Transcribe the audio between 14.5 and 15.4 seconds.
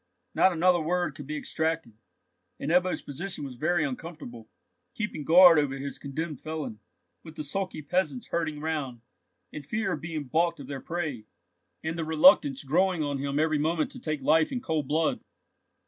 in cold blood.